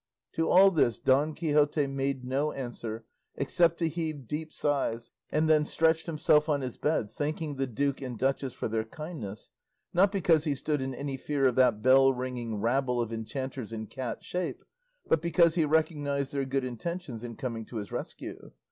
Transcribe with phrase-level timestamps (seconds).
[0.33, 3.05] To all this Don Quixote made no answer
[3.35, 8.01] except to heave deep sighs, and then stretched himself on his bed, thanking the duke
[8.01, 9.51] and duchess for their kindness,
[9.93, 13.85] not because he stood in any fear of that bell ringing rabble of enchanters in
[13.85, 14.65] cat shape,
[15.07, 18.49] but because he recognised their good intentions in coming to his rescue.